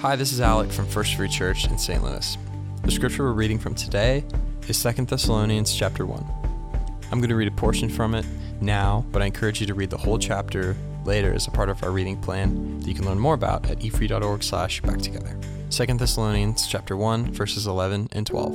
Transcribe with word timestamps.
Hi, 0.00 0.16
this 0.16 0.32
is 0.32 0.40
Alec 0.40 0.72
from 0.72 0.86
First 0.86 1.14
Free 1.16 1.28
Church 1.28 1.66
in 1.66 1.76
St. 1.76 2.02
Louis. 2.02 2.38
The 2.84 2.90
scripture 2.90 3.22
we're 3.24 3.32
reading 3.32 3.58
from 3.58 3.74
today 3.74 4.24
is 4.66 4.82
2 4.82 4.92
Thessalonians 5.04 5.74
chapter 5.74 6.06
1. 6.06 6.24
I'm 7.12 7.18
going 7.18 7.28
to 7.28 7.36
read 7.36 7.48
a 7.48 7.54
portion 7.54 7.90
from 7.90 8.14
it 8.14 8.24
now, 8.62 9.04
but 9.12 9.20
I 9.20 9.26
encourage 9.26 9.60
you 9.60 9.66
to 9.66 9.74
read 9.74 9.90
the 9.90 9.98
whole 9.98 10.18
chapter 10.18 10.74
later 11.04 11.34
as 11.34 11.48
a 11.48 11.50
part 11.50 11.68
of 11.68 11.82
our 11.84 11.90
reading 11.90 12.18
plan 12.18 12.80
that 12.80 12.88
you 12.88 12.94
can 12.94 13.04
learn 13.04 13.18
more 13.18 13.34
about 13.34 13.68
at 13.70 13.80
efree.org 13.80 14.42
slash 14.42 14.80
back 14.80 15.00
together. 15.00 15.38
2 15.68 15.84
Thessalonians 15.98 16.66
chapter 16.66 16.96
1, 16.96 17.34
verses 17.34 17.66
11 17.66 18.08
and 18.12 18.26
12. 18.26 18.54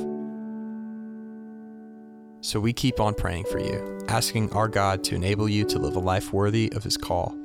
So 2.43 2.59
we 2.59 2.73
keep 2.73 2.99
on 2.99 3.13
praying 3.13 3.45
for 3.51 3.59
you, 3.59 3.99
asking 4.07 4.51
our 4.53 4.67
God 4.67 5.03
to 5.03 5.15
enable 5.15 5.47
you 5.47 5.63
to 5.65 5.77
live 5.77 5.95
a 5.95 5.99
life 5.99 6.33
worthy 6.33 6.73
of 6.73 6.83
his 6.83 6.97
call. 6.97 7.37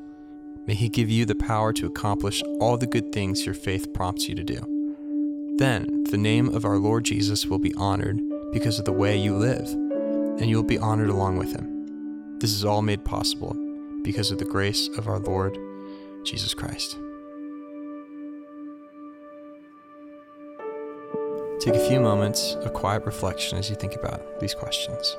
May 0.70 0.76
he 0.76 0.88
give 0.88 1.10
you 1.10 1.24
the 1.24 1.34
power 1.34 1.72
to 1.72 1.86
accomplish 1.86 2.44
all 2.60 2.76
the 2.76 2.86
good 2.86 3.10
things 3.10 3.44
your 3.44 3.56
faith 3.56 3.92
prompts 3.92 4.28
you 4.28 4.36
to 4.36 4.44
do. 4.44 5.56
Then 5.58 6.04
the 6.04 6.16
name 6.16 6.48
of 6.54 6.64
our 6.64 6.76
Lord 6.76 7.02
Jesus 7.02 7.44
will 7.44 7.58
be 7.58 7.74
honored 7.74 8.20
because 8.52 8.78
of 8.78 8.84
the 8.84 8.92
way 8.92 9.16
you 9.16 9.34
live, 9.34 9.66
and 9.66 10.48
you 10.48 10.54
will 10.54 10.62
be 10.62 10.78
honored 10.78 11.08
along 11.08 11.38
with 11.38 11.50
him. 11.50 12.38
This 12.38 12.52
is 12.52 12.64
all 12.64 12.82
made 12.82 13.04
possible 13.04 13.56
because 14.04 14.30
of 14.30 14.38
the 14.38 14.44
grace 14.44 14.86
of 14.96 15.08
our 15.08 15.18
Lord 15.18 15.58
Jesus 16.22 16.54
Christ. 16.54 16.96
Take 21.58 21.74
a 21.74 21.88
few 21.88 21.98
moments 21.98 22.54
of 22.60 22.74
quiet 22.74 23.04
reflection 23.06 23.58
as 23.58 23.68
you 23.68 23.74
think 23.74 23.96
about 23.96 24.38
these 24.38 24.54
questions. 24.54 25.16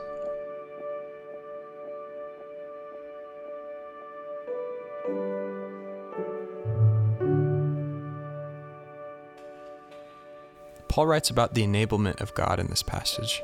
Paul 10.91 11.07
writes 11.07 11.29
about 11.29 11.53
the 11.53 11.63
enablement 11.63 12.20
of 12.20 12.34
God 12.34 12.59
in 12.59 12.67
this 12.67 12.84
passage. 12.84 13.41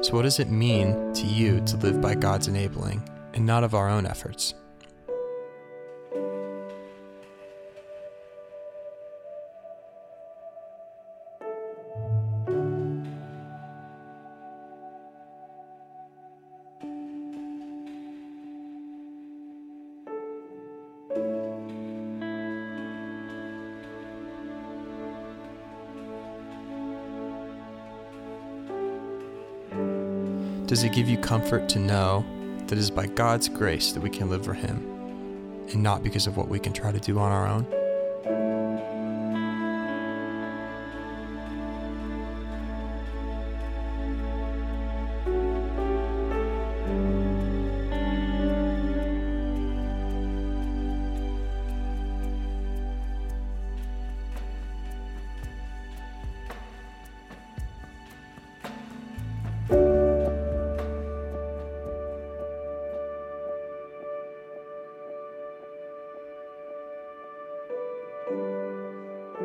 So, 0.00 0.14
what 0.14 0.22
does 0.22 0.40
it 0.40 0.48
mean 0.48 1.12
to 1.12 1.26
you 1.26 1.60
to 1.66 1.76
live 1.76 2.00
by 2.00 2.14
God's 2.14 2.48
enabling 2.48 3.06
and 3.34 3.44
not 3.44 3.64
of 3.64 3.74
our 3.74 3.86
own 3.86 4.06
efforts? 4.06 4.54
Does 30.66 30.82
it 30.82 30.92
give 30.92 31.08
you 31.08 31.16
comfort 31.16 31.68
to 31.70 31.78
know 31.78 32.24
that 32.66 32.72
it 32.72 32.78
is 32.78 32.90
by 32.90 33.06
God's 33.06 33.48
grace 33.48 33.92
that 33.92 34.00
we 34.00 34.10
can 34.10 34.28
live 34.28 34.44
for 34.44 34.52
Him 34.52 34.84
and 35.72 35.80
not 35.80 36.02
because 36.02 36.26
of 36.26 36.36
what 36.36 36.48
we 36.48 36.58
can 36.58 36.72
try 36.72 36.90
to 36.90 36.98
do 36.98 37.20
on 37.20 37.30
our 37.30 37.46
own? 37.46 37.64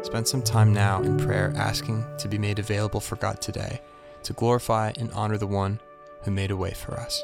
Spend 0.03 0.27
some 0.27 0.41
time 0.41 0.73
now 0.73 1.01
in 1.01 1.17
prayer 1.17 1.53
asking 1.55 2.05
to 2.17 2.27
be 2.27 2.37
made 2.37 2.59
available 2.59 2.99
for 2.99 3.15
God 3.17 3.39
today 3.41 3.81
to 4.23 4.33
glorify 4.33 4.91
and 4.97 5.11
honor 5.13 5.37
the 5.37 5.47
one 5.47 5.79
who 6.23 6.31
made 6.31 6.51
a 6.51 6.57
way 6.57 6.71
for 6.71 6.99
us. 6.99 7.23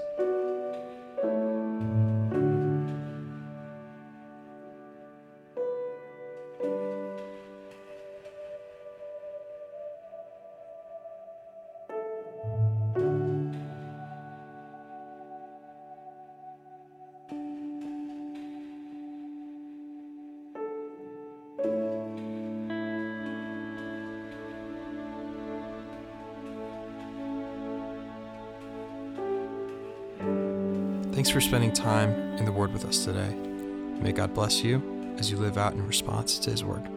Thanks 31.17 31.31
for 31.31 31.41
spending 31.41 31.73
time 31.73 32.11
in 32.37 32.45
the 32.45 32.51
Word 32.51 32.71
with 32.71 32.85
us 32.85 33.03
today. 33.03 33.33
May 33.33 34.11
God 34.11 34.35
bless 34.35 34.63
you 34.63 35.15
as 35.17 35.31
you 35.31 35.37
live 35.37 35.57
out 35.57 35.73
in 35.73 35.83
response 35.83 36.37
to 36.37 36.51
His 36.51 36.63
Word. 36.63 36.87